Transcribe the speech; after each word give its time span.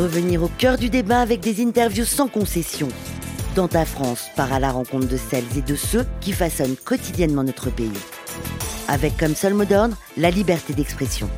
Revenir 0.00 0.42
au 0.42 0.48
cœur 0.56 0.78
du 0.78 0.88
débat 0.88 1.20
avec 1.20 1.40
des 1.40 1.62
interviews 1.62 2.06
sans 2.06 2.26
concession. 2.26 2.88
Dans 3.54 3.68
ta 3.68 3.84
France, 3.84 4.30
part 4.34 4.50
à 4.50 4.58
la 4.58 4.72
rencontre 4.72 5.06
de 5.06 5.18
celles 5.18 5.58
et 5.58 5.60
de 5.60 5.76
ceux 5.76 6.06
qui 6.22 6.32
façonnent 6.32 6.76
quotidiennement 6.76 7.44
notre 7.44 7.68
pays. 7.68 7.92
Avec 8.88 9.18
comme 9.18 9.34
seul 9.34 9.52
mot 9.52 9.66
d'ordre 9.66 9.98
la 10.16 10.30
liberté 10.30 10.72
d'expression. 10.72 11.28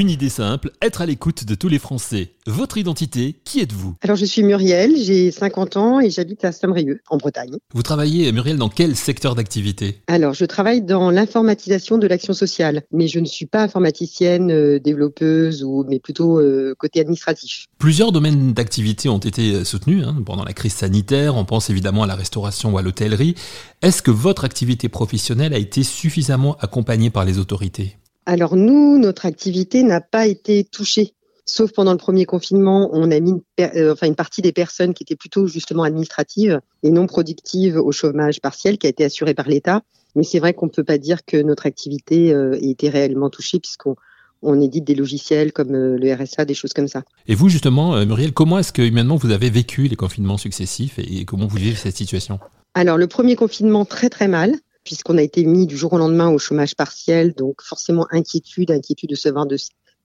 Une 0.00 0.08
idée 0.08 0.30
simple, 0.30 0.70
être 0.80 1.02
à 1.02 1.06
l'écoute 1.06 1.44
de 1.44 1.54
tous 1.54 1.68
les 1.68 1.78
Français. 1.78 2.30
Votre 2.46 2.78
identité, 2.78 3.36
qui 3.44 3.60
êtes-vous? 3.60 3.96
Alors 4.00 4.16
je 4.16 4.24
suis 4.24 4.42
Muriel, 4.42 4.96
j'ai 4.96 5.30
50 5.30 5.76
ans 5.76 6.00
et 6.00 6.08
j'habite 6.08 6.42
à 6.42 6.52
Saint-Brieuc, 6.52 7.02
en 7.10 7.18
Bretagne. 7.18 7.58
Vous 7.74 7.82
travaillez, 7.82 8.32
Muriel, 8.32 8.56
dans 8.56 8.70
quel 8.70 8.96
secteur 8.96 9.34
d'activité? 9.34 10.00
Alors 10.06 10.32
je 10.32 10.46
travaille 10.46 10.80
dans 10.80 11.10
l'informatisation 11.10 11.98
de 11.98 12.06
l'action 12.06 12.32
sociale, 12.32 12.80
mais 12.90 13.08
je 13.08 13.20
ne 13.20 13.26
suis 13.26 13.44
pas 13.44 13.64
informaticienne, 13.64 14.50
euh, 14.50 14.78
développeuse, 14.78 15.62
ou, 15.64 15.84
mais 15.86 15.98
plutôt 15.98 16.40
euh, 16.40 16.74
côté 16.78 17.00
administratif. 17.00 17.66
Plusieurs 17.78 18.10
domaines 18.10 18.54
d'activité 18.54 19.10
ont 19.10 19.18
été 19.18 19.52
euh, 19.52 19.64
soutenus 19.64 20.06
hein, 20.06 20.16
pendant 20.24 20.44
la 20.44 20.54
crise 20.54 20.72
sanitaire. 20.72 21.36
On 21.36 21.44
pense 21.44 21.68
évidemment 21.68 22.04
à 22.04 22.06
la 22.06 22.14
restauration 22.14 22.72
ou 22.72 22.78
à 22.78 22.82
l'hôtellerie. 22.82 23.34
Est-ce 23.82 24.00
que 24.00 24.10
votre 24.10 24.46
activité 24.46 24.88
professionnelle 24.88 25.52
a 25.52 25.58
été 25.58 25.82
suffisamment 25.82 26.56
accompagnée 26.62 27.10
par 27.10 27.26
les 27.26 27.38
autorités? 27.38 27.98
Alors 28.26 28.56
nous, 28.56 28.98
notre 28.98 29.26
activité 29.26 29.82
n'a 29.82 30.00
pas 30.00 30.26
été 30.26 30.64
touchée. 30.64 31.14
Sauf 31.46 31.72
pendant 31.72 31.92
le 31.92 31.98
premier 31.98 32.26
confinement, 32.26 32.90
on 32.92 33.10
a 33.10 33.18
mis 33.18 33.30
une, 33.30 33.40
euh, 33.60 33.92
enfin 33.92 34.06
une 34.06 34.14
partie 34.14 34.40
des 34.40 34.52
personnes 34.52 34.94
qui 34.94 35.02
étaient 35.02 35.16
plutôt 35.16 35.48
justement 35.48 35.82
administratives 35.82 36.60
et 36.82 36.90
non 36.90 37.06
productives 37.06 37.76
au 37.76 37.90
chômage 37.90 38.40
partiel 38.40 38.78
qui 38.78 38.86
a 38.86 38.90
été 38.90 39.04
assuré 39.04 39.34
par 39.34 39.48
l'État. 39.48 39.82
Mais 40.14 40.22
c'est 40.22 40.38
vrai 40.38 40.54
qu'on 40.54 40.66
ne 40.66 40.70
peut 40.70 40.84
pas 40.84 40.98
dire 40.98 41.24
que 41.24 41.36
notre 41.38 41.66
activité 41.66 42.32
euh, 42.32 42.54
ait 42.60 42.70
été 42.70 42.88
réellement 42.88 43.30
touchée 43.30 43.58
puisqu'on 43.58 43.96
on 44.42 44.60
édite 44.60 44.84
des 44.84 44.94
logiciels 44.94 45.52
comme 45.52 45.74
euh, 45.74 45.98
le 45.98 46.14
RSA, 46.14 46.44
des 46.44 46.54
choses 46.54 46.72
comme 46.72 46.88
ça. 46.88 47.02
Et 47.26 47.34
vous 47.34 47.48
justement, 47.48 48.04
Muriel, 48.06 48.32
comment 48.32 48.58
est-ce 48.60 48.72
que 48.72 48.82
humainement 48.82 49.16
vous 49.16 49.32
avez 49.32 49.50
vécu 49.50 49.88
les 49.88 49.96
confinements 49.96 50.38
successifs 50.38 50.98
et 50.98 51.24
comment 51.24 51.46
vous 51.46 51.56
vivez 51.56 51.74
cette 51.74 51.96
situation? 51.96 52.38
Alors 52.74 52.96
le 52.96 53.08
premier 53.08 53.34
confinement 53.34 53.84
très 53.84 54.08
très 54.08 54.28
mal 54.28 54.54
puisqu'on 54.84 55.18
a 55.18 55.22
été 55.22 55.44
mis 55.44 55.66
du 55.66 55.76
jour 55.76 55.92
au 55.92 55.98
lendemain 55.98 56.30
au 56.30 56.38
chômage 56.38 56.74
partiel, 56.74 57.34
donc 57.34 57.62
forcément 57.62 58.06
inquiétude, 58.10 58.70
inquiétude 58.70 59.10
de 59.10 59.14
savoir 59.14 59.46
de 59.46 59.56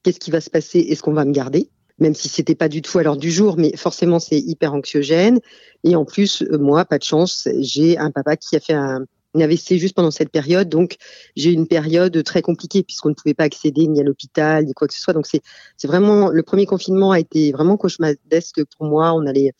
qu'est-ce 0.03 0.19
qui 0.19 0.31
va 0.31 0.41
se 0.41 0.49
passer, 0.49 0.79
est-ce 0.79 1.01
qu'on 1.01 1.13
va 1.13 1.25
me 1.25 1.31
garder? 1.31 1.69
Même 1.97 2.13
si 2.13 2.27
c'était 2.27 2.55
pas 2.55 2.67
du 2.67 2.81
tout 2.81 2.99
à 2.99 3.03
l'heure 3.03 3.17
du 3.17 3.31
jour, 3.31 3.55
mais 3.57 3.75
forcément 3.77 4.19
c'est 4.19 4.37
hyper 4.37 4.73
anxiogène. 4.73 5.39
Et 5.83 5.95
en 5.95 6.03
plus, 6.05 6.43
euh, 6.43 6.57
moi, 6.57 6.83
pas 6.85 6.97
de 6.97 7.03
chance, 7.03 7.47
j'ai 7.59 7.97
un 7.97 8.11
papa 8.11 8.35
qui 8.35 8.55
a 8.55 8.59
fait 8.59 8.73
un, 8.73 9.05
AVC 9.37 9.77
juste 9.77 9.95
pendant 9.95 10.11
cette 10.11 10.29
période, 10.29 10.69
donc 10.69 10.95
j'ai 11.35 11.51
une 11.51 11.67
période 11.67 12.23
très 12.23 12.41
compliquée 12.41 12.83
puisqu'on 12.83 13.09
ne 13.09 13.15
pouvait 13.15 13.33
pas 13.33 13.43
accéder 13.43 13.85
ni 13.85 13.99
à 13.99 14.03
l'hôpital 14.03 14.63
ni 14.63 14.73
quoi 14.73 14.87
que 14.87 14.93
ce 14.93 15.01
soit. 15.01 15.13
Donc 15.13 15.27
c'est 15.27 15.41
vraiment 15.83 16.29
le 16.29 16.41
premier 16.41 16.65
confinement 16.65 17.11
a 17.11 17.19
été 17.19 17.51
vraiment 17.51 17.75
cauchemardesque 17.75 18.63
pour 18.77 18.85
moi. 18.87 19.13
On 19.13 19.25
allait 19.25 19.51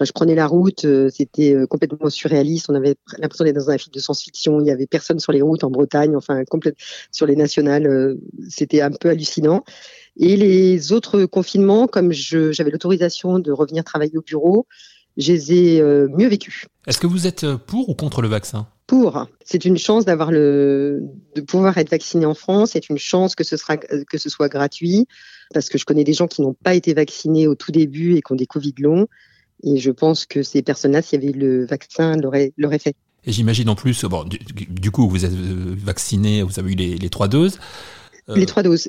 je 0.00 0.12
prenais 0.12 0.34
la 0.34 0.46
route, 0.46 0.84
euh, 0.84 1.08
c'était 1.08 1.54
euh, 1.54 1.66
complètement 1.66 2.10
surréaliste. 2.10 2.66
On 2.68 2.74
avait 2.74 2.96
l'impression 3.18 3.44
d'être 3.44 3.54
dans 3.54 3.70
un 3.70 3.78
film 3.78 3.92
de 3.92 4.00
science-fiction. 4.00 4.60
Il 4.60 4.66
y 4.66 4.70
avait 4.70 4.86
personne 4.86 5.20
sur 5.20 5.30
les 5.30 5.40
routes 5.40 5.62
en 5.62 5.70
Bretagne, 5.70 6.16
enfin 6.16 6.44
complète 6.44 6.76
sur 7.12 7.26
les 7.26 7.36
nationales. 7.36 7.86
Euh, 7.86 8.20
c'était 8.48 8.80
un 8.80 8.90
peu 8.90 9.10
hallucinant. 9.10 9.62
Et 10.16 10.36
les 10.36 10.92
autres 10.92 11.26
confinements, 11.26 11.86
comme 11.86 12.12
j'avais 12.12 12.70
l'autorisation 12.70 13.38
de 13.38 13.52
revenir 13.52 13.84
travailler 13.84 14.16
au 14.16 14.22
bureau, 14.22 14.66
je 15.16 15.32
les 15.32 15.52
ai 15.52 15.82
mieux 15.82 16.28
vécus. 16.28 16.66
Est-ce 16.86 17.00
que 17.00 17.08
vous 17.08 17.26
êtes 17.26 17.46
pour 17.56 17.88
ou 17.88 17.94
contre 17.94 18.22
le 18.22 18.28
vaccin? 18.28 18.68
Pour. 18.86 19.26
C'est 19.44 19.64
une 19.64 19.76
chance 19.76 20.04
d'avoir 20.04 20.30
le, 20.30 21.02
de 21.34 21.40
pouvoir 21.40 21.78
être 21.78 21.90
vacciné 21.90 22.26
en 22.26 22.34
France. 22.34 22.70
C'est 22.72 22.88
une 22.88 22.98
chance 22.98 23.34
que 23.34 23.42
ce 23.42 23.56
sera, 23.56 23.76
que 23.76 24.18
ce 24.18 24.28
soit 24.28 24.48
gratuit, 24.48 25.06
parce 25.52 25.68
que 25.68 25.78
je 25.78 25.84
connais 25.84 26.04
des 26.04 26.12
gens 26.12 26.28
qui 26.28 26.42
n'ont 26.42 26.54
pas 26.54 26.74
été 26.74 26.94
vaccinés 26.94 27.48
au 27.48 27.56
tout 27.56 27.72
début 27.72 28.14
et 28.14 28.22
qui 28.22 28.32
ont 28.32 28.36
des 28.36 28.46
Covid 28.46 28.74
longs. 28.78 29.08
Et 29.62 29.78
je 29.78 29.90
pense 29.90 30.26
que 30.26 30.42
ces 30.42 30.62
personnes-là, 30.62 31.02
s'il 31.02 31.22
y 31.22 31.28
avait 31.28 31.36
le 31.36 31.64
vaccin, 31.66 32.16
l'auraient 32.16 32.78
fait. 32.78 32.96
Et 33.26 33.32
j'imagine 33.32 33.68
en 33.68 33.74
plus, 33.74 34.04
bon, 34.04 34.24
du, 34.24 34.90
coup, 34.90 35.08
vous 35.08 35.24
êtes 35.24 35.32
euh, 35.32 35.74
vacciné, 35.78 36.42
vous 36.42 36.58
avez 36.58 36.72
eu 36.72 36.74
les, 36.74 37.08
trois 37.08 37.28
doses. 37.28 37.58
Euh, 38.28 38.36
les 38.36 38.46
trois 38.46 38.62
doses. 38.62 38.88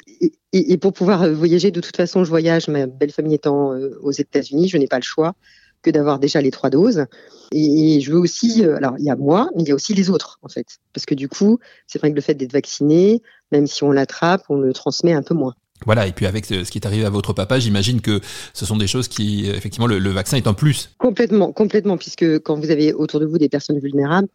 Et, 0.52 0.78
pour 0.78 0.94
pouvoir 0.94 1.24
euh, 1.24 1.34
voyager, 1.34 1.72
de 1.72 1.80
toute 1.80 1.96
façon, 1.96 2.24
je 2.24 2.30
voyage, 2.30 2.68
ma 2.68 2.86
belle 2.86 3.12
famille 3.12 3.36
étant 3.36 3.70
aux 4.02 4.12
États-Unis, 4.12 4.68
je 4.68 4.78
n'ai 4.78 4.88
pas 4.88 4.98
le 4.98 5.04
choix 5.04 5.36
que 5.82 5.90
d'avoir 5.90 6.20
déjà 6.20 6.42
les 6.42 6.52
trois 6.52 6.70
doses. 6.70 7.06
Et, 7.54 8.02
je 8.02 8.12
veux 8.12 8.20
aussi, 8.20 8.64
alors 8.66 8.96
il 8.98 9.06
y 9.06 9.10
a 9.10 9.16
moi, 9.16 9.50
mais 9.56 9.64
il 9.64 9.70
y 9.70 9.72
a 9.72 9.76
aussi 9.76 9.94
les 9.94 10.10
autres, 10.10 10.40
en 10.42 10.50
fait. 10.50 10.80
Parce 10.94 11.06
que 11.06 11.16
du 11.16 11.30
coup, 11.30 11.60
c'est 11.88 12.00
vrai 12.00 12.10
que 12.10 12.16
le 12.16 12.22
fait 12.22 12.34
d'être 12.34 12.54
vacciné, 12.54 13.22
même 13.54 13.68
si 13.68 13.84
on 13.84 13.92
l'attrape, 13.92 14.44
on 14.50 14.58
le 14.58 14.74
transmet 14.74 15.14
un 15.14 15.24
peu 15.24 15.34
moins. 15.34 15.56
Voilà, 15.86 16.08
et 16.08 16.14
puis 16.14 16.26
avec 16.26 16.46
ce 16.46 16.70
qui 16.70 16.78
est 16.78 16.86
arrivé 16.86 17.06
à 17.06 17.10
votre 17.10 17.34
papa, 17.34 17.60
j'imagine 17.60 18.00
que 18.00 18.22
ce 18.54 18.66
sont 18.66 18.78
des 18.78 18.88
choses 18.88 19.08
qui, 19.08 19.48
effectivement, 19.48 19.88
le, 19.88 20.10
vaccin 20.10 20.38
est 20.38 20.48
un 20.48 20.54
plus. 20.54 20.92
Complètement, 20.98 21.52
complètement, 21.52 21.98
puisque 21.98 22.40
quand 22.40 22.56
vous 22.56 22.72
avez 22.72 22.94
autour 22.94 23.20
de 23.20 23.26
vous 23.26 23.38
des 23.38 23.50
personnes 23.50 23.80
vulnérables, 23.80 24.30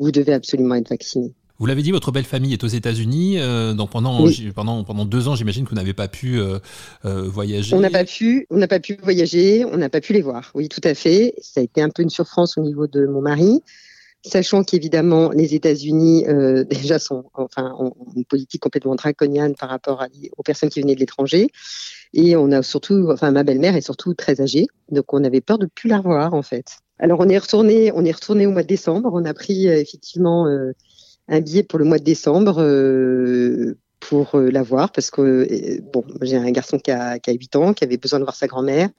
vous 0.00 0.10
devez 0.10 0.32
absolument 0.32 0.74
être 0.74 0.88
vacciné. 0.88 1.34
Vous 1.58 1.66
l'avez 1.66 1.82
dit, 1.82 1.90
votre 1.90 2.12
belle 2.12 2.24
famille 2.24 2.52
est 2.52 2.64
aux 2.64 2.68
États-Unis. 2.68 3.38
Euh, 3.38 3.72
donc 3.72 3.90
pendant, 3.90 4.26
pendant, 4.54 4.84
pendant 4.84 5.04
deux 5.04 5.28
ans, 5.28 5.36
j'imagine 5.36 5.64
que 5.64 5.70
vous 5.70 5.76
n'avez 5.76 5.94
pas 5.94 6.08
pu 6.08 6.38
euh, 6.38 6.58
euh, 7.04 7.22
voyager. 7.22 7.74
On 7.74 7.80
n'a 7.80 7.90
pas 7.90 8.04
pu, 8.04 8.46
on 8.50 8.58
n'a 8.58 8.68
pas 8.68 8.80
pu 8.80 8.98
voyager, 9.02 9.64
on 9.64 9.76
n'a 9.76 9.88
pas 9.88 10.00
pu 10.00 10.12
les 10.12 10.20
voir. 10.20 10.50
Oui, 10.54 10.68
tout 10.68 10.82
à 10.84 10.94
fait. 10.94 11.34
Ça 11.40 11.60
a 11.60 11.64
été 11.64 11.80
un 11.80 11.88
peu 11.88 12.02
une 12.02 12.10
surfrance 12.10 12.58
au 12.58 12.62
niveau 12.62 12.86
de 12.86 13.06
mon 13.06 13.22
mari 13.22 13.62
sachant 14.26 14.64
qu'évidemment 14.64 15.30
les 15.30 15.54
États-Unis 15.54 16.26
euh, 16.28 16.64
déjà 16.70 16.98
sont 16.98 17.24
enfin 17.34 17.74
une 18.14 18.24
politique 18.24 18.62
complètement 18.62 18.94
draconienne 18.94 19.54
par 19.54 19.68
rapport 19.68 20.04
aux 20.36 20.42
personnes 20.42 20.68
qui 20.68 20.80
venaient 20.80 20.94
de 20.94 21.00
l'étranger. 21.00 21.48
Et 22.12 22.36
on 22.36 22.50
a 22.52 22.62
surtout 22.62 23.08
enfin 23.12 23.30
ma 23.30 23.44
belle-mère 23.44 23.76
est 23.76 23.80
surtout 23.80 24.14
très 24.14 24.40
âgée. 24.40 24.66
Donc 24.90 25.12
on 25.12 25.24
avait 25.24 25.40
peur 25.40 25.58
de 25.58 25.66
plus 25.66 25.88
la 25.88 25.98
revoir 25.98 26.34
en 26.34 26.42
fait. 26.42 26.78
Alors 26.98 27.20
on 27.20 27.28
est 27.28 27.38
retourné 27.38 27.92
on 27.94 28.04
est 28.04 28.12
retourné 28.12 28.46
au 28.46 28.50
mois 28.50 28.62
de 28.62 28.68
décembre, 28.68 29.10
on 29.12 29.24
a 29.24 29.34
pris 29.34 29.68
euh, 29.68 29.78
effectivement 29.78 30.46
euh, 30.46 30.72
un 31.28 31.40
billet 31.40 31.62
pour 31.62 31.78
le 31.78 31.84
mois 31.84 31.98
de 31.98 32.04
décembre 32.04 32.62
pour 34.00 34.38
la 34.38 34.62
voir 34.62 34.92
parce 34.92 35.10
que 35.10 35.80
bon 35.92 36.04
j'ai 36.22 36.36
un 36.36 36.50
garçon 36.52 36.78
qui 36.78 36.92
a, 36.92 37.18
qui 37.18 37.30
a 37.30 37.32
8 37.32 37.56
ans 37.56 37.74
qui 37.74 37.82
avait 37.82 37.96
besoin 37.96 38.20
de 38.20 38.24
voir 38.24 38.36
sa 38.36 38.46
grand-mère 38.46 38.90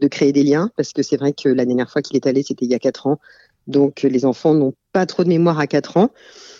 de 0.00 0.08
créer 0.08 0.32
des 0.32 0.42
liens 0.42 0.70
parce 0.76 0.94
que 0.94 1.02
c'est 1.02 1.18
vrai 1.18 1.34
que 1.34 1.50
la 1.50 1.66
dernière 1.66 1.90
fois 1.90 2.00
qu'il 2.00 2.16
est 2.16 2.26
allé 2.26 2.42
c'était 2.42 2.64
il 2.64 2.70
y 2.70 2.74
a 2.74 2.78
4 2.78 3.06
ans 3.06 3.18
donc 3.66 4.02
les 4.02 4.24
enfants 4.24 4.54
n'ont 4.54 4.74
pas 4.92 5.06
trop 5.06 5.24
de 5.24 5.28
mémoire 5.28 5.58
à 5.58 5.66
4 5.66 5.96
ans. 5.96 6.10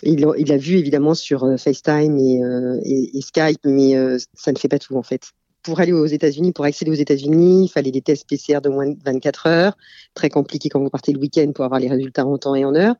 Il, 0.03 0.25
il 0.37 0.51
a 0.51 0.57
vu 0.57 0.77
évidemment 0.77 1.13
sur 1.13 1.43
euh, 1.43 1.57
FaceTime 1.57 2.17
et, 2.17 2.43
euh, 2.43 2.79
et, 2.83 3.17
et 3.17 3.21
Skype, 3.21 3.61
mais 3.65 3.95
euh, 3.95 4.17
ça 4.33 4.51
ne 4.51 4.57
fait 4.57 4.67
pas 4.67 4.79
tout 4.79 4.95
en 4.95 5.03
fait. 5.03 5.31
Pour 5.63 5.79
aller 5.79 5.93
aux 5.93 6.05
États-Unis, 6.05 6.51
pour 6.51 6.65
accéder 6.65 6.91
aux 6.91 6.95
États-Unis, 6.95 7.65
il 7.65 7.69
fallait 7.69 7.91
des 7.91 8.01
tests 8.01 8.29
PCR 8.29 8.61
de 8.61 8.69
moins 8.69 8.87
de 8.87 8.97
24 9.03 9.47
heures. 9.47 9.77
Très 10.13 10.29
compliqué 10.29 10.69
quand 10.69 10.79
vous 10.79 10.91
partez 10.91 11.11
le 11.11 11.19
week-end 11.19 11.51
pour 11.55 11.65
avoir 11.65 11.79
les 11.79 11.89
résultats 11.89 12.25
en 12.25 12.37
temps 12.37 12.53
et 12.53 12.63
en 12.65 12.75
heure. 12.75 12.95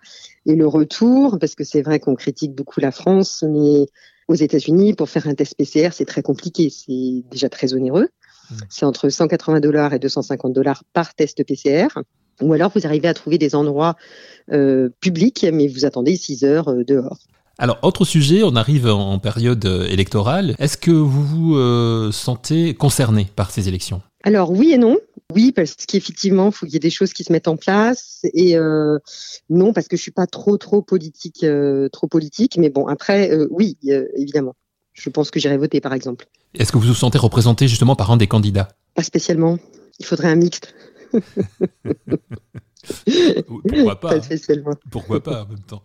Et 0.48 0.56
le 0.56 0.66
retour, 0.66 1.38
parce 1.40 1.54
que 1.54 1.64
c'est 1.64 1.84
vrai 1.84 2.00
qu'on 2.00 2.16
critique 2.16 2.56
beaucoup 2.56 2.80
la 2.80 2.92
France, 2.92 3.44
mais 3.48 3.86
aux 4.28 4.34
États-Unis, 4.34 4.94
pour 4.94 5.10
faire 5.10 5.28
un 5.28 5.36
test 5.36 5.56
PCR, 5.56 5.90
c'est 5.92 6.06
très 6.06 6.24
compliqué. 6.24 6.72
C'est 6.72 7.24
déjà 7.30 7.50
très 7.50 7.76
onéreux. 7.76 8.08
Mmh. 8.50 8.56
C'est 8.70 8.86
entre 8.86 9.10
180 9.10 9.60
dollars 9.60 9.94
et 9.94 10.00
250 10.00 10.52
dollars 10.52 10.84
par 10.92 11.14
test 11.14 11.44
PCR. 11.44 11.88
Ou 12.42 12.54
alors 12.54 12.72
vous 12.76 12.86
arrivez 12.86 13.08
à 13.08 13.14
trouver 13.14 13.38
des 13.38 13.56
endroits 13.56 13.96
euh, 14.52 14.90
publics, 15.02 15.46
mais 15.52 15.68
vous 15.68 15.86
attendez 15.86 16.16
6 16.16 16.44
heures 16.44 16.70
euh, 16.70 16.84
dehors. 16.84 17.18
Alors, 17.58 17.80
autre 17.84 18.04
sujet, 18.04 18.44
on 18.44 18.56
arrive 18.56 18.88
en 18.88 19.18
période 19.18 19.66
euh, 19.66 19.88
électorale. 19.88 20.56
Est-ce 20.60 20.78
que 20.78 20.92
vous 20.92 21.24
vous 21.24 22.12
sentez 22.12 22.74
concerné 22.74 23.28
par 23.36 23.52
ces 23.52 23.70
élections? 23.70 24.02
Alors, 24.24 24.52
oui 24.52 24.74
et 24.74 24.78
non. 24.78 24.98
Oui, 25.34 25.52
parce 25.52 25.76
qu'effectivement, 25.88 26.48
il 26.48 26.52
faut 26.52 26.66
qu'il 26.66 26.74
y 26.74 26.78
ait 26.78 26.80
des 26.80 26.90
choses 26.90 27.14
qui 27.14 27.24
se 27.24 27.32
mettent 27.32 27.48
en 27.48 27.56
place. 27.56 28.22
Et 28.34 28.56
non, 29.50 29.74
parce 29.74 29.88
que 29.88 29.98
je 29.98 30.02
suis 30.02 30.12
pas 30.12 30.28
trop, 30.28 30.58
trop 30.58 30.82
politique, 30.82 31.46
trop 31.92 32.08
politique. 32.08 32.58
Mais 32.58 32.70
bon, 32.70 32.88
après, 32.88 33.32
oui, 33.50 33.78
évidemment. 34.16 34.54
Je 34.94 35.10
pense 35.10 35.32
que 35.32 35.40
j'irai 35.40 35.58
voter, 35.58 35.82
par 35.82 35.94
exemple. 35.94 36.28
Est-ce 36.54 36.72
que 36.72 36.78
vous 36.78 36.88
vous 36.88 36.94
sentez 36.94 37.18
représenté 37.18 37.68
justement 37.68 37.96
par 37.96 38.12
un 38.12 38.18
des 38.18 38.28
candidats? 38.28 38.70
Pas 38.94 39.04
spécialement. 39.04 39.58
Il 40.00 40.06
faudrait 40.06 40.30
un 40.30 40.36
mixte. 40.36 40.74
Pourquoi 43.48 44.00
pas, 44.00 44.16
hein. 44.16 44.22
Pourquoi 44.92 45.24
pas 45.24 45.44
en 45.44 45.48
même 45.48 45.64
temps 45.64 45.84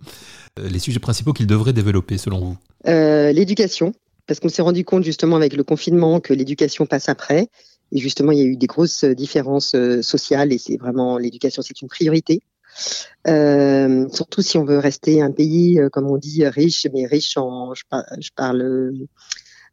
euh, 0.59 0.69
Les 0.69 0.79
sujets 0.79 0.99
principaux 0.99 1.33
qu'il 1.33 1.47
devrait 1.47 1.73
développer 1.73 2.19
selon 2.19 2.41
vous? 2.41 2.57
Euh, 2.87 3.33
L'éducation, 3.33 3.95
parce 4.27 4.41
qu'on 4.41 4.49
s'est 4.49 4.63
rendu 4.63 4.85
compte 4.85 5.05
justement 5.05 5.37
avec 5.37 5.55
le 5.55 5.65
confinement 5.65 6.21
que 6.21 6.35
l'éducation 6.35 6.87
passe 6.87 7.09
après. 7.09 7.49
Et 7.93 7.99
justement, 7.99 8.33
il 8.33 8.39
y 8.39 8.43
a 8.43 8.45
eu 8.45 8.57
des 8.57 8.67
grosses 8.67 9.05
différences 9.05 9.75
euh, 9.75 10.03
sociales 10.03 10.53
et 10.53 10.59
c'est 10.59 10.77
vraiment 10.77 11.19
l'éducation, 11.19 11.63
c'est 11.63 11.81
une 11.81 11.89
priorité. 11.89 12.41
surtout 13.27 14.43
si 14.43 14.59
on 14.59 14.65
veut 14.65 14.79
rester 14.79 15.23
un 15.23 15.33
pays, 15.33 15.81
comme 15.93 16.09
on 16.09 16.17
dit, 16.17 16.47
riche, 16.47 16.87
mais 16.93 17.07
riche 17.07 17.37
en, 17.37 17.75
je, 17.75 17.83
parle 18.37 18.93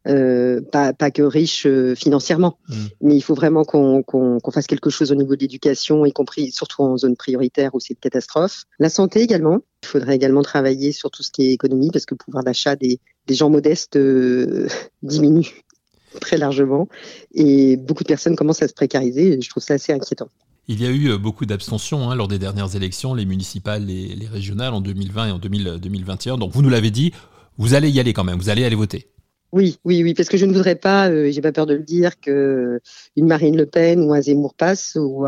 euh, 0.08 0.60
pas, 0.72 0.92
pas, 0.94 1.10
que 1.10 1.22
riche 1.22 1.66
euh, 1.66 1.94
financièrement, 1.94 2.58
mm. 2.68 2.74
mais 3.02 3.16
il 3.16 3.20
faut 3.20 3.34
vraiment 3.34 3.64
qu'on 3.64 4.04
fasse 4.50 4.66
quelque 4.66 4.88
chose 4.88 5.12
au 5.12 5.14
niveau 5.14 5.36
de 5.36 5.40
l'éducation, 5.40 6.06
y 6.06 6.12
compris 6.12 6.50
surtout 6.50 6.82
en 6.82 6.96
zone 6.96 7.16
prioritaire 7.16 7.74
où 7.74 7.80
c'est 7.80 7.94
une 7.94 8.00
catastrophe. 8.00 8.64
La 8.78 8.88
santé 8.88 9.20
également. 9.20 9.58
Il 9.82 9.88
faudrait 9.88 10.16
également 10.16 10.42
travailler 10.42 10.92
sur 10.92 11.10
tout 11.10 11.22
ce 11.22 11.30
qui 11.30 11.46
est 11.46 11.52
économie 11.52 11.90
parce 11.92 12.04
que 12.04 12.14
le 12.14 12.18
pouvoir 12.18 12.42
d'achat 12.42 12.74
des, 12.74 13.00
des, 13.26 13.34
gens 13.34 13.48
modestes 13.50 13.96
euh, 13.96 14.66
diminue. 15.02 15.62
très 16.20 16.38
largement. 16.38 16.88
Et 17.34 17.76
beaucoup 17.76 18.02
de 18.02 18.08
personnes 18.08 18.34
commencent 18.34 18.62
à 18.62 18.68
se 18.68 18.74
précariser. 18.74 19.34
Et 19.34 19.40
je 19.40 19.50
trouve 19.50 19.62
ça 19.62 19.74
assez 19.74 19.92
inquiétant. 19.92 20.28
Il 20.66 20.82
y 20.82 20.86
a 20.86 20.90
eu 20.90 21.16
beaucoup 21.18 21.46
d'abstention 21.46 22.10
hein, 22.10 22.14
lors 22.14 22.28
des 22.28 22.38
dernières 22.38 22.74
élections, 22.74 23.14
les 23.14 23.24
municipales 23.24 23.88
et 23.88 24.14
les 24.14 24.26
régionales 24.26 24.74
en 24.74 24.80
2020 24.80 25.28
et 25.28 25.30
en 25.30 25.38
2021. 25.38 26.38
Donc 26.38 26.52
vous 26.52 26.62
nous 26.62 26.70
l'avez 26.70 26.90
dit, 26.90 27.12
vous 27.56 27.74
allez 27.74 27.90
y 27.90 28.00
aller 28.00 28.12
quand 28.12 28.24
même, 28.24 28.38
vous 28.38 28.48
allez 28.48 28.64
aller 28.64 28.76
voter. 28.76 29.08
Oui, 29.52 29.78
oui, 29.84 30.02
oui, 30.02 30.14
parce 30.14 30.28
que 30.28 30.36
je 30.36 30.44
ne 30.44 30.52
voudrais 30.52 30.74
pas, 30.74 31.08
euh, 31.08 31.30
j'ai 31.30 31.40
pas 31.40 31.52
peur 31.52 31.66
de 31.66 31.74
le 31.74 31.82
dire, 31.82 32.20
que 32.20 32.80
une 33.16 33.26
Marine 33.26 33.56
Le 33.56 33.66
Pen 33.66 34.02
ou 34.02 34.12
un 34.12 34.20
Zemmour 34.20 34.54
passe 34.54 34.96
ou 35.00 35.26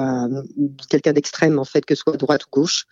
quelqu'un 0.88 1.12
d'extrême 1.12 1.58
en 1.58 1.64
fait, 1.64 1.84
que 1.86 1.94
ce 1.94 2.02
soit 2.02 2.16
droite 2.16 2.44
ou 2.44 2.60
gauche, 2.60 2.84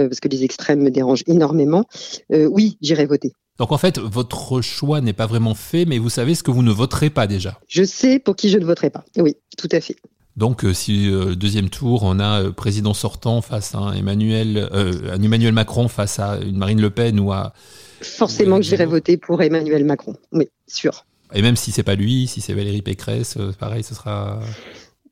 euh, 0.00 0.08
parce 0.08 0.20
que 0.20 0.28
les 0.28 0.44
extrêmes 0.44 0.80
me 0.80 0.90
dérangent 0.90 1.24
énormément. 1.26 1.84
Euh, 2.32 2.46
oui, 2.46 2.78
j'irai 2.80 3.06
voter. 3.06 3.32
Donc 3.58 3.72
en 3.72 3.78
fait, 3.78 3.98
votre 3.98 4.62
choix 4.62 5.02
n'est 5.02 5.12
pas 5.12 5.26
vraiment 5.26 5.54
fait, 5.54 5.84
mais 5.84 5.98
vous 5.98 6.08
savez 6.08 6.34
ce 6.34 6.42
que 6.42 6.50
vous 6.50 6.62
ne 6.62 6.72
voterez 6.72 7.10
pas 7.10 7.26
déjà. 7.26 7.60
Je 7.68 7.84
sais 7.84 8.18
pour 8.18 8.34
qui 8.34 8.48
je 8.48 8.58
ne 8.58 8.64
voterai 8.64 8.88
pas. 8.88 9.04
Oui, 9.18 9.36
tout 9.58 9.68
à 9.72 9.80
fait. 9.80 9.96
Donc, 10.36 10.64
euh, 10.64 10.72
si 10.72 11.10
euh, 11.10 11.34
deuxième 11.34 11.68
tour, 11.68 12.04
on 12.04 12.18
a 12.18 12.42
euh, 12.42 12.52
président 12.52 12.94
sortant 12.94 13.42
face 13.42 13.74
à 13.74 13.78
un 13.78 13.92
Emmanuel, 13.92 14.68
un 14.72 15.22
Emmanuel 15.22 15.52
Macron 15.52 15.88
face 15.88 16.18
à 16.18 16.38
une 16.38 16.56
Marine 16.56 16.80
Le 16.80 16.90
Pen 16.90 17.20
ou 17.20 17.32
à 17.32 17.52
forcément 18.00 18.56
que 18.56 18.62
j'irai 18.62 18.86
voter 18.86 19.16
pour 19.16 19.42
Emmanuel 19.42 19.84
Macron. 19.84 20.16
Oui, 20.32 20.48
sûr. 20.66 21.04
Et 21.34 21.42
même 21.42 21.56
si 21.56 21.70
c'est 21.70 21.82
pas 21.82 21.94
lui, 21.94 22.26
si 22.26 22.40
c'est 22.40 22.54
Valérie 22.54 22.82
Pécresse, 22.82 23.38
pareil, 23.58 23.82
ce 23.82 23.94
sera. 23.94 24.40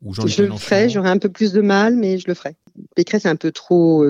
Ou 0.02 0.14
Jean 0.14 0.26
je 0.26 0.42
le 0.42 0.56
ferai. 0.56 0.88
J'aurai 0.88 1.10
un 1.10 1.18
peu 1.18 1.28
plus 1.28 1.52
de 1.52 1.60
mal, 1.60 1.96
mais 1.96 2.18
je 2.18 2.26
le 2.26 2.34
ferai. 2.34 2.56
Pécresse 2.96 3.26
est 3.26 3.28
un 3.28 3.36
peu 3.36 3.52
trop 3.52 4.04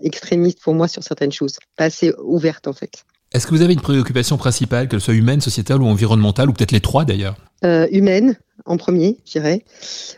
extrémiste 0.00 0.62
pour 0.62 0.74
moi 0.74 0.88
sur 0.88 1.02
certaines 1.02 1.32
choses, 1.32 1.58
pas 1.76 1.84
assez 1.84 2.12
ouverte 2.22 2.68
en 2.68 2.72
fait. 2.72 3.04
Est-ce 3.32 3.46
que 3.46 3.54
vous 3.54 3.62
avez 3.62 3.74
une 3.74 3.80
préoccupation 3.80 4.36
principale, 4.36 4.88
qu'elle 4.88 5.00
soit 5.00 5.14
humaine, 5.14 5.40
sociétale 5.40 5.82
ou 5.82 5.86
environnementale, 5.86 6.48
ou 6.50 6.52
peut-être 6.52 6.72
les 6.72 6.80
trois 6.80 7.04
d'ailleurs? 7.04 7.36
Humaine, 7.62 8.36
en 8.64 8.76
premier, 8.76 9.18
je 9.26 9.32
dirais, 9.32 9.64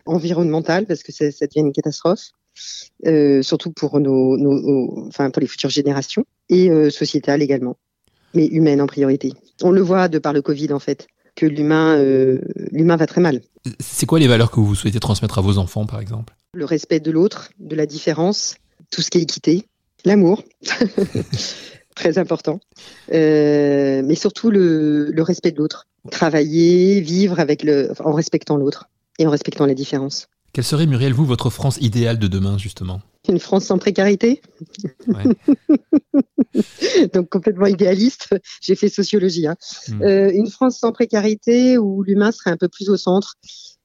environnemental 0.06 0.86
parce 0.86 1.02
que 1.02 1.12
ça, 1.12 1.24
devient 1.24 1.66
une 1.66 1.72
catastrophe, 1.72 2.30
euh, 3.06 3.42
surtout 3.42 3.72
pour 3.72 4.00
nos, 4.00 5.06
enfin 5.08 5.30
pour 5.30 5.40
les 5.40 5.46
futures 5.46 5.70
générations, 5.70 6.24
et 6.48 6.70
euh, 6.70 6.90
sociétale 6.90 7.42
également, 7.42 7.76
mais 8.34 8.46
humaine 8.46 8.80
en 8.80 8.86
priorité. 8.86 9.32
On 9.62 9.70
le 9.70 9.80
voit 9.80 10.08
de 10.08 10.18
par 10.18 10.32
le 10.32 10.42
Covid 10.42 10.72
en 10.72 10.78
fait, 10.78 11.06
que 11.34 11.46
l'humain, 11.46 11.96
euh, 11.96 12.40
l'humain 12.70 12.96
va 12.96 13.06
très 13.06 13.20
mal. 13.20 13.40
C'est 13.80 14.06
quoi 14.06 14.18
les 14.18 14.28
valeurs 14.28 14.50
que 14.50 14.60
vous 14.60 14.74
souhaitez 14.74 15.00
transmettre 15.00 15.38
à 15.38 15.42
vos 15.42 15.58
enfants, 15.58 15.86
par 15.86 16.00
exemple? 16.00 16.34
Le 16.54 16.64
respect 16.64 17.00
de 17.00 17.10
l'autre, 17.10 17.50
de 17.58 17.76
la 17.76 17.86
différence, 17.86 18.56
tout 18.90 19.02
ce 19.02 19.10
qui 19.10 19.18
est 19.18 19.22
équité, 19.22 19.64
l'amour. 20.04 20.42
très 21.94 22.18
important, 22.18 22.60
mais 23.10 24.14
surtout 24.14 24.50
le 24.50 25.22
respect 25.22 25.52
de 25.52 25.58
l'autre 25.58 25.86
travailler, 26.10 27.00
vivre 27.00 27.38
avec 27.38 27.62
le, 27.62 27.92
en 28.00 28.12
respectant 28.12 28.56
l'autre 28.56 28.88
et 29.18 29.26
en 29.26 29.30
respectant 29.30 29.66
les 29.66 29.74
différences. 29.74 30.28
Quelle 30.52 30.64
serait, 30.64 30.86
Muriel, 30.86 31.12
vous, 31.14 31.24
votre 31.24 31.48
France 31.48 31.78
idéale 31.80 32.18
de 32.18 32.26
demain, 32.26 32.58
justement? 32.58 33.00
Une 33.28 33.38
France 33.38 33.66
sans 33.66 33.78
précarité? 33.78 34.42
Donc 37.14 37.30
complètement 37.30 37.66
idéaliste, 37.66 38.34
j'ai 38.60 38.74
fait 38.74 38.88
sociologie. 38.90 39.46
Hein. 39.46 39.54
Hmm. 39.88 40.02
Euh, 40.02 40.30
une 40.32 40.48
France 40.48 40.78
sans 40.78 40.92
précarité 40.92 41.78
où 41.78 42.02
l'humain 42.02 42.32
serait 42.32 42.50
un 42.50 42.58
peu 42.58 42.68
plus 42.68 42.90
au 42.90 42.98
centre. 42.98 43.36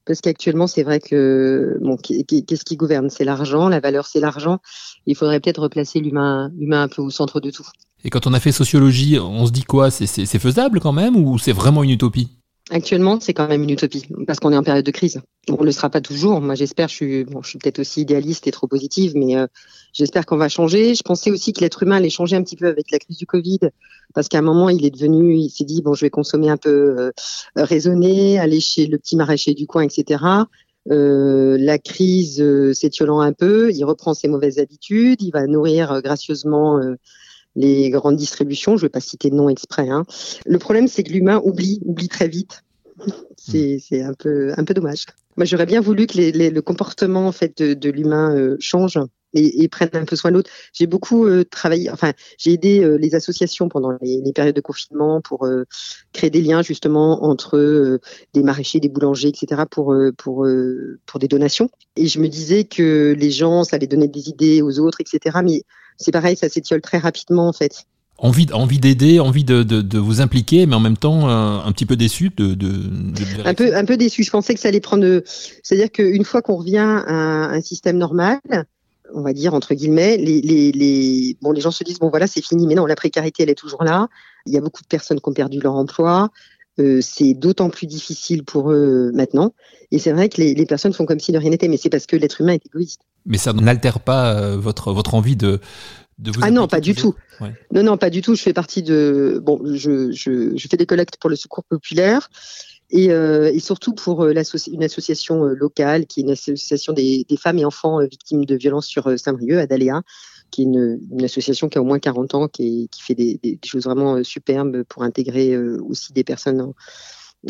Parce 0.04 0.20
qu'actuellement, 0.20 0.66
c'est 0.66 0.82
vrai 0.82 1.00
que 1.00 1.78
bon, 1.80 1.96
qu'est-ce 1.96 2.64
qui 2.64 2.76
gouverne? 2.76 3.08
C'est 3.10 3.24
l'argent, 3.24 3.68
la 3.68 3.80
valeur, 3.80 4.06
c'est 4.06 4.20
l'argent. 4.20 4.58
Il 5.06 5.16
faudrait 5.16 5.38
peut-être 5.38 5.60
replacer 5.60 6.00
l'humain, 6.00 6.50
l'humain 6.56 6.82
un 6.82 6.88
peu 6.88 7.02
au 7.02 7.10
centre 7.10 7.40
de 7.40 7.50
tout. 7.50 7.68
Et 8.04 8.10
quand 8.10 8.26
on 8.26 8.32
a 8.32 8.40
fait 8.40 8.52
sociologie, 8.52 9.18
on 9.18 9.46
se 9.46 9.52
dit 9.52 9.64
quoi 9.64 9.90
C'est 9.90 10.38
faisable 10.38 10.80
quand 10.80 10.92
même 10.92 11.16
ou 11.16 11.38
c'est 11.38 11.52
vraiment 11.52 11.82
une 11.82 11.90
utopie? 11.90 12.28
Actuellement, 12.70 13.18
c'est 13.18 13.32
quand 13.32 13.48
même 13.48 13.62
une 13.62 13.70
utopie 13.70 14.06
parce 14.26 14.40
qu'on 14.40 14.52
est 14.52 14.56
en 14.56 14.62
période 14.62 14.84
de 14.84 14.90
crise. 14.90 15.22
On 15.48 15.58
ne 15.58 15.64
le 15.64 15.72
sera 15.72 15.88
pas 15.88 16.02
toujours. 16.02 16.42
Moi, 16.42 16.54
j'espère. 16.54 16.88
Je 16.88 16.94
suis, 16.94 17.24
bon, 17.24 17.42
suis 17.42 17.58
peut-être 17.58 17.78
aussi 17.78 18.02
idéaliste 18.02 18.46
et 18.46 18.50
trop 18.50 18.66
positive, 18.66 19.12
mais 19.14 19.36
euh, 19.36 19.46
j'espère 19.94 20.26
qu'on 20.26 20.36
va 20.36 20.50
changer. 20.50 20.94
Je 20.94 21.02
pensais 21.02 21.30
aussi 21.30 21.54
que 21.54 21.60
l'être 21.60 21.82
humain 21.82 21.96
allait 21.96 22.10
changer 22.10 22.36
un 22.36 22.42
petit 22.42 22.56
peu 22.56 22.66
avec 22.66 22.90
la 22.90 22.98
crise 22.98 23.16
du 23.16 23.24
Covid, 23.24 23.60
parce 24.14 24.28
qu'à 24.28 24.38
un 24.38 24.42
moment, 24.42 24.68
il 24.68 24.84
est 24.84 24.90
devenu, 24.90 25.36
il 25.36 25.48
s'est 25.48 25.64
dit 25.64 25.80
bon, 25.80 25.94
je 25.94 26.02
vais 26.02 26.10
consommer 26.10 26.50
un 26.50 26.58
peu 26.58 26.70
euh, 26.70 27.10
raisonner, 27.56 28.38
aller 28.38 28.60
chez 28.60 28.86
le 28.86 28.98
petit 28.98 29.16
maraîcher 29.16 29.54
du 29.54 29.66
coin, 29.66 29.82
etc. 29.82 30.22
Euh, 30.90 31.56
la 31.58 31.78
crise 31.78 32.40
euh, 32.42 32.74
s'étiolant 32.74 33.20
un 33.20 33.32
peu, 33.32 33.72
il 33.72 33.84
reprend 33.84 34.12
ses 34.12 34.28
mauvaises 34.28 34.58
habitudes, 34.58 35.22
il 35.22 35.30
va 35.30 35.46
nourrir 35.46 36.02
gracieusement 36.02 36.78
les 37.58 37.90
grandes 37.90 38.16
distributions. 38.16 38.76
Je 38.76 38.82
ne 38.82 38.86
vais 38.86 38.90
pas 38.90 39.00
citer 39.00 39.30
de 39.30 39.34
nom 39.34 39.48
exprès. 39.48 39.88
Hein. 39.90 40.04
Le 40.46 40.58
problème, 40.58 40.88
c'est 40.88 41.02
que 41.02 41.12
l'humain 41.12 41.40
oublie, 41.44 41.80
oublie 41.84 42.08
très 42.08 42.28
vite. 42.28 42.64
C'est 43.36 44.02
un 44.02 44.12
peu, 44.12 44.52
un 44.56 44.64
peu 44.64 44.74
dommage. 44.74 45.06
Moi, 45.36 45.46
j'aurais 45.46 45.64
bien 45.64 45.80
voulu 45.80 46.06
que 46.06 46.18
le 46.18 46.60
comportement 46.60 47.26
en 47.28 47.32
fait 47.32 47.62
de, 47.62 47.90
l'humain 47.90 48.36
euh, 48.36 48.56
change 48.60 48.98
et, 49.34 49.62
et, 49.62 49.68
prenne 49.68 49.90
un 49.92 50.04
peu 50.04 50.16
soin 50.16 50.30
de 50.30 50.36
l'autre. 50.36 50.50
J'ai 50.72 50.86
beaucoup 50.86 51.26
euh, 51.26 51.44
travaillé, 51.44 51.90
enfin, 51.90 52.12
j'ai 52.38 52.52
aidé 52.52 52.82
euh, 52.82 52.96
les 52.96 53.14
associations 53.14 53.68
pendant 53.68 53.92
les, 54.00 54.20
les, 54.24 54.32
périodes 54.32 54.56
de 54.56 54.60
confinement 54.60 55.20
pour 55.20 55.48
créer 56.12 56.30
des 56.30 56.42
liens 56.42 56.62
justement 56.62 57.24
entre 57.24 58.00
des 58.34 58.42
maraîchers, 58.42 58.80
des 58.80 58.88
boulangers, 58.88 59.28
etc. 59.28 59.62
pour 59.70 59.94
pour 60.16 60.46
pour 61.06 61.20
des 61.20 61.28
donations. 61.28 61.70
Et 61.96 62.06
je 62.06 62.20
me 62.20 62.28
disais 62.28 62.64
que 62.64 63.14
les 63.18 63.30
gens, 63.30 63.64
ça 63.64 63.76
allait 63.76 63.86
donner 63.86 64.08
des 64.08 64.28
idées 64.28 64.62
aux 64.62 64.78
autres, 64.78 65.00
etc. 65.00 65.38
Mais 65.44 65.62
c'est 65.96 66.12
pareil, 66.12 66.36
ça 66.36 66.48
s'étiole 66.48 66.80
très 66.80 66.98
rapidement 66.98 67.48
en 67.48 67.52
fait. 67.52 67.84
Envie, 68.20 68.48
envie 68.52 68.80
d'aider, 68.80 69.20
envie 69.20 69.44
de, 69.44 69.62
de, 69.62 69.80
de, 69.80 69.98
vous 69.98 70.20
impliquer, 70.20 70.66
mais 70.66 70.74
en 70.74 70.80
même 70.80 70.96
temps 70.96 71.28
euh, 71.28 71.60
un 71.64 71.70
petit 71.70 71.86
peu 71.86 71.94
déçu 71.94 72.30
de, 72.36 72.54
de, 72.54 72.66
un 73.44 73.54
peu 73.54 73.76
un 73.76 73.84
peu 73.84 73.96
déçu. 73.96 74.24
Je 74.24 74.30
pensais 74.30 74.54
que 74.54 74.60
ça 74.60 74.68
allait 74.68 74.80
prendre, 74.80 75.22
c'est-à-dire 75.62 75.92
qu'une 75.92 76.24
fois 76.24 76.42
qu'on 76.42 76.56
revient 76.56 76.78
à 76.78 77.50
un 77.52 77.60
système 77.60 77.96
normal, 77.96 78.40
on 79.14 79.22
va 79.22 79.32
dire 79.32 79.54
entre 79.54 79.74
guillemets, 79.74 80.16
les, 80.16 80.40
les, 80.40 80.72
les, 80.72 81.36
bon, 81.40 81.52
les 81.52 81.60
gens 81.60 81.70
se 81.70 81.84
disent 81.84 81.98
bon 81.98 82.10
voilà 82.10 82.26
c'est 82.26 82.44
fini, 82.44 82.66
mais 82.66 82.74
non 82.74 82.86
la 82.86 82.96
précarité 82.96 83.42
elle 83.42 83.50
est 83.50 83.54
toujours 83.54 83.84
là. 83.84 84.08
Il 84.46 84.52
y 84.52 84.56
a 84.56 84.60
beaucoup 84.60 84.82
de 84.82 84.88
personnes 84.88 85.20
qui 85.20 85.28
ont 85.28 85.34
perdu 85.34 85.60
leur 85.60 85.74
emploi. 85.74 86.30
Euh, 86.80 87.00
c'est 87.02 87.34
d'autant 87.34 87.70
plus 87.70 87.86
difficile 87.86 88.44
pour 88.44 88.70
eux 88.70 89.10
maintenant. 89.12 89.52
Et 89.90 89.98
c'est 89.98 90.12
vrai 90.12 90.28
que 90.28 90.40
les, 90.40 90.54
les, 90.54 90.66
personnes 90.66 90.92
font 90.92 91.06
comme 91.06 91.18
si 91.18 91.32
de 91.32 91.38
rien 91.38 91.50
n'était, 91.50 91.66
mais 91.66 91.76
c'est 91.76 91.90
parce 91.90 92.06
que 92.06 92.14
l'être 92.14 92.40
humain 92.40 92.52
est 92.52 92.66
égoïste. 92.66 93.00
Mais 93.26 93.38
ça 93.38 93.52
n'altère 93.52 93.98
pas 93.98 94.34
euh, 94.34 94.56
votre, 94.56 94.92
votre 94.92 95.14
envie 95.14 95.34
de, 95.34 95.60
de 96.18 96.30
vous 96.30 96.40
Ah 96.42 96.50
non, 96.50 96.68
pas 96.68 96.80
du 96.80 96.94
tout. 96.94 97.14
Non, 97.72 97.82
non, 97.82 97.96
pas 97.96 98.10
du 98.10 98.22
tout. 98.22 98.36
Je 98.36 98.42
fais 98.42 98.52
partie 98.52 98.82
de. 98.82 99.40
Bon, 99.42 99.60
je, 99.64 100.12
je, 100.12 100.56
je 100.56 100.68
fais 100.68 100.76
des 100.76 100.86
collectes 100.86 101.16
pour 101.16 101.30
le 101.30 101.36
secours 101.36 101.64
populaire. 101.64 102.30
Et, 102.90 103.10
euh, 103.10 103.52
et 103.52 103.60
surtout 103.60 103.94
pour 103.94 104.22
euh, 104.22 104.32
une 104.32 104.82
association 104.82 105.44
locale 105.44 106.06
qui 106.06 106.20
est 106.20 106.22
une 106.22 106.30
association 106.30 106.92
des, 106.92 107.26
femmes 107.38 107.58
et 107.58 107.64
enfants 107.64 107.98
victimes 108.00 108.44
de 108.44 108.56
violences 108.56 108.86
sur 108.86 109.18
Saint-Brieuc, 109.18 109.58
Adaléa, 109.58 110.02
qui 110.50 110.62
est 110.62 110.64
une, 110.64 110.98
association 111.22 111.68
qui 111.68 111.78
a 111.78 111.82
au 111.82 111.84
moins 111.84 111.98
40 111.98 112.34
ans, 112.34 112.48
qui, 112.48 112.88
fait 112.98 113.14
des, 113.14 113.58
choses 113.64 113.84
vraiment 113.84 114.22
superbes 114.24 114.84
pour 114.84 115.02
intégrer 115.02 115.56
aussi 115.58 116.12
des 116.12 116.24
personnes 116.24 116.72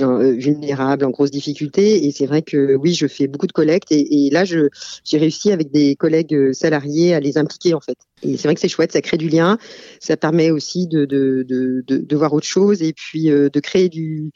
euh, 0.02 0.32
vulnérables, 0.32 1.02
en 1.06 1.10
grosse 1.10 1.30
difficulté. 1.30 2.04
Et 2.04 2.12
c'est 2.12 2.26
vrai 2.26 2.42
que 2.42 2.74
oui, 2.76 2.92
je 2.92 3.06
fais 3.06 3.26
beaucoup 3.26 3.46
de 3.46 3.52
collectes 3.52 3.90
et, 3.90 4.28
là, 4.30 4.44
j'ai 4.44 5.18
réussi 5.18 5.50
avec 5.50 5.70
des 5.70 5.96
collègues 5.96 6.34
euh, 6.34 6.52
salariés 6.52 7.14
à 7.14 7.20
les 7.20 7.38
impliquer 7.38 7.72
en 7.72 7.80
fait. 7.80 7.96
Et 8.22 8.36
c'est 8.36 8.48
vrai 8.48 8.54
que 8.54 8.60
c'est 8.60 8.68
chouette, 8.68 8.92
ça 8.92 9.00
crée 9.00 9.16
du 9.16 9.30
lien, 9.30 9.56
ça 9.98 10.18
permet 10.18 10.50
aussi 10.50 10.88
de, 10.88 12.14
voir 12.14 12.34
autre 12.34 12.46
chose 12.46 12.82
et 12.82 12.92
puis 12.92 13.30
euh, 13.30 13.48
de 13.48 13.60
créer 13.60 13.88
du, 13.88 14.30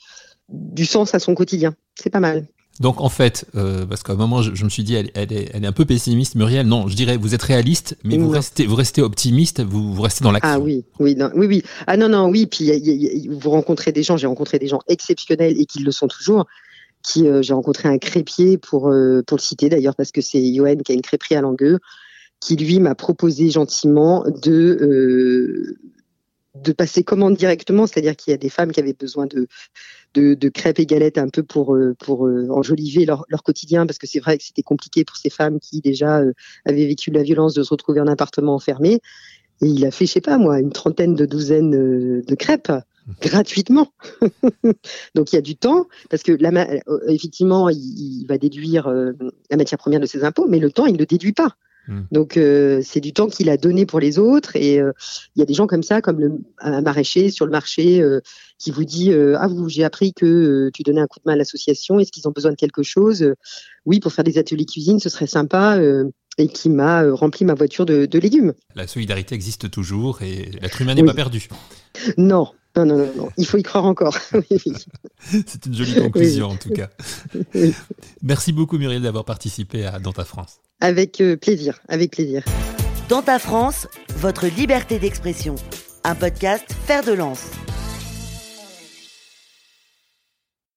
du 0.49 0.87
sens 0.87 1.15
à 1.15 1.19
son 1.19 1.35
quotidien. 1.35 1.75
C'est 1.95 2.11
pas 2.11 2.21
mal. 2.21 2.47
Donc 2.81 3.01
en 3.01 3.09
fait, 3.09 3.47
euh, 3.55 3.85
parce 3.85 4.03
qu'à 4.03 4.15
un 4.15 4.17
moment 4.17 4.41
je, 4.41 4.65
me 4.65 4.71
suis 4.71 4.83
dit, 4.83 4.95
elle, 4.95 5.11
elle, 5.15 5.33
est, 5.33 5.51
elle, 5.53 5.65
est, 5.65 5.67
un 5.67 5.73
peu 5.73 5.85
pessimiste, 5.85 6.37
Muriel. 6.37 6.67
Non, 6.67 6.89
je 6.89 6.97
dirais, 6.97 7.17
vous 7.17 7.35
êtes 7.35 7.43
réaliste, 7.43 7.99
mais 8.03 8.17
vous 8.17 8.31
restez, 8.31 8.67
vous 8.67 8.77
restez 8.77 9.03
optimiste, 9.03 9.61
vous, 9.61 9.93
vous 9.93 10.03
restez 10.03 10.25
dans 10.25 10.33
l'action. 10.33 10.53
Ah 10.53 10.59
oui, 10.59 10.85
oui, 10.99 11.17
oui, 11.35 11.47
oui. 11.47 11.63
Ah 11.87 11.97
non, 11.97 12.09
non, 12.09 12.29
oui. 12.29 12.47
Puis 12.47 12.71
vous 13.29 13.51
rencontrez 13.51 13.93
des 13.93 14.03
gens, 14.03 14.17
j'ai 14.17 14.27
rencontré 14.27 14.59
des 14.59 14.69
gens 14.69 14.81
exceptionnels 14.89 15.61
et 15.61 15.67
qui 15.67 15.81
le 15.81 15.93
sont 15.93 16.09
toujours. 16.09 16.47
Qui 17.03 17.29
euh, 17.29 17.43
j'ai 17.43 17.53
rencontré 17.53 17.89
un 17.89 17.99
crépier 17.99 18.59
pour 18.59 18.89
euh, 18.89 19.23
pour 19.27 19.37
le 19.37 19.43
citer 19.43 19.69
d'ailleurs 19.69 19.97
parce 19.97 20.13
que 20.13 20.21
c'est 20.21 20.41
Yoann 20.41 20.83
qui 20.83 20.93
a 20.93 20.95
une 20.95 21.03
crêperie 21.03 21.35
à 21.35 21.41
Langueux, 21.41 21.81
qui 22.41 22.57
lui 22.57 22.79
m'a 22.79 22.95
proposé 22.95 23.51
gentiment 23.51 24.25
de 24.43 25.77
de 26.55 26.73
passer 26.73 27.03
commande 27.03 27.35
directement, 27.37 27.87
c'est-à-dire 27.87 28.15
qu'il 28.17 28.31
y 28.31 28.35
a 28.35 28.39
des 28.39 28.51
femmes 28.51 28.73
qui 28.73 28.81
avaient 28.81 28.93
besoin 28.93 29.27
de, 29.27 29.49
de, 30.15 30.49
crêpes 30.49 30.79
et 30.79 30.87
galettes 30.87 31.19
un 31.19 31.29
peu 31.29 31.43
pour, 31.43 31.75
euh, 31.75 31.95
pour 31.99 32.27
euh, 32.27 32.49
enjoliver 32.51 33.05
leur, 33.05 33.25
leur 33.29 33.43
quotidien, 33.43 33.87
parce 33.87 33.99
que 33.99 34.07
c'est 34.07 34.21
vrai 34.21 34.39
que 34.39 34.45
c'était 34.45 34.63
compliqué 34.63 35.05
pour 35.05 35.17
ces 35.17 35.31
femmes 35.31 35.59
qui 35.61 35.81
déjà 35.81 36.21
euh, 36.21 36.33
avaient 36.65 36.87
vécu 36.87 37.11
la 37.11 37.23
violence 37.23 37.55
de 37.55 37.63
se 37.63 37.71
retrouver 37.71 38.01
en 38.01 38.07
appartement 38.07 38.55
enfermé. 38.55 39.01
Et 39.61 39.67
il 39.67 39.85
a 39.87 39.91
fait, 39.91 40.07
je 40.07 40.13
sais 40.13 40.21
pas 40.21 40.39
moi, 40.39 40.59
une 40.59 40.73
trentaine 40.73 41.15
de 41.15 41.25
douzaines 41.25 41.71
de 42.23 42.35
crêpes 42.35 42.73
gratuitement. 43.23 43.93
Donc 45.15 45.33
il 45.33 45.37
y 45.37 45.39
a 45.39 45.43
du 45.43 45.57
temps, 45.57 45.87
parce 46.11 46.23
que 46.23 46.33
la, 46.33 46.69
effectivement, 47.09 47.69
il, 47.69 48.27
va 48.29 48.39
déduire 48.39 48.89
la 48.89 49.57
matière 49.57 49.79
première 49.79 50.01
de 50.01 50.07
ses 50.07 50.25
impôts, 50.25 50.47
mais 50.49 50.59
le 50.59 50.73
temps, 50.73 50.87
il 50.87 50.95
ne 50.95 50.99
le 50.99 51.07
déduit 51.07 51.33
pas. 51.33 51.57
Hmm. 51.89 52.03
Donc 52.13 52.37
euh, 52.37 52.81
c'est 52.85 53.01
du 53.01 53.13
temps 53.13 53.27
qu'il 53.27 53.51
a 53.51 53.57
donné 53.57 53.87
pour 53.87 53.99
les 53.99 54.19
autres 54.19 54.55
et 54.55 54.81
euh, 54.81 54.93
il 55.35 55.41
y 55.41 55.43
a 55.43 55.47
des 55.47 55.55
gens 55.55 55.67
comme 55.67 55.83
ça, 55.83 56.01
comme 56.01 56.21
le, 56.21 56.33
un 56.61 56.81
maraîcher 56.81 57.31
sur 57.31 57.45
le 57.45 57.51
marché 57.51 58.01
euh, 58.01 58.21
qui 58.59 58.71
vous 58.71 58.85
dit 58.85 59.13
ah 59.13 59.49
vous 59.49 59.69
j'ai 59.69 59.83
appris 59.83 60.13
que 60.13 60.71
tu 60.73 60.83
donnais 60.85 61.01
un 61.01 61.09
coup 61.09 61.19
de 61.19 61.25
main 61.27 61.33
à 61.33 61.37
l'association, 61.37 61.99
est-ce 61.99 62.13
qu'ils 62.13 62.29
ont 62.29 62.33
besoin 62.33 62.53
de 62.53 62.57
quelque 62.57 62.85
chose 62.85 63.35
Oui 63.85 63.99
pour 63.99 64.13
faire 64.13 64.25
des 64.25 64.39
ateliers 64.39 64.67
cuisine 64.67 65.01
ce 65.01 65.09
serait 65.09 65.27
sympa 65.27 65.81
et 66.39 66.49
qui 66.49 66.71
m'a 66.71 67.11
rempli 67.11 67.45
ma 67.45 67.55
voiture 67.55 67.85
de, 67.85 68.19
légumes. 68.19 68.55
La 68.77 68.87
solidarité 68.87 69.35
existe 69.35 69.71
toujours 69.71 70.23
et 70.23 70.51
l'être 70.61 70.81
humain 70.81 70.95
n'est 70.95 71.05
pas 71.05 71.15
perdu. 71.15 71.49
Non, 72.17 72.53
non, 72.77 72.87
non, 72.87 73.13
non, 73.17 73.29
il 73.37 73.47
faut 73.47 73.59
y 73.59 73.65
croire 73.65 73.85
encore. 73.85 74.17
C'est 75.19 75.67
une 75.67 75.75
jolie 75.75 75.97
conclusion 75.97 76.47
en 76.47 76.57
tout 76.57 76.71
cas. 76.71 76.91
Merci 78.23 78.53
beaucoup 78.53 78.79
Muriel 78.79 79.03
d'avoir 79.03 79.25
participé 79.25 79.85
à 79.85 79.99
Dans 79.99 80.13
ta 80.13 80.25
France. 80.25 80.61
Avec 80.83 81.21
euh, 81.21 81.37
plaisir, 81.37 81.79
avec 81.89 82.11
plaisir. 82.11 82.43
Dans 83.09 83.23
ta 83.23 83.39
France, 83.39 83.87
votre 84.17 84.49
liberté 84.49 84.99
d'expression. 84.99 85.55
Un 86.03 86.17
podcast 86.17 86.65
Faire 86.87 87.05
de 87.05 87.13
lance. 87.13 87.53